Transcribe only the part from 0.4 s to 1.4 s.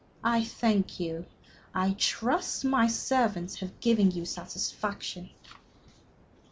thank you.